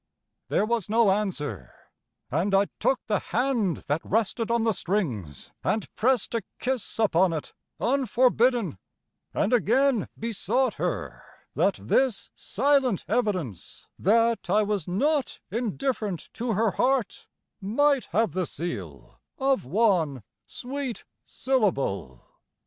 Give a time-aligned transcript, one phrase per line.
[0.49, 1.75] There was no answer,
[2.31, 7.31] and I took the hand That rested on the strings, and pressed a kiss Upon
[7.33, 8.79] it unforbidden
[9.31, 11.21] and again Besought her,
[11.53, 17.27] that this silent evidence That I was not indifferent to her heart,
[17.61, 22.25] Might have the seal of one sweet syllable.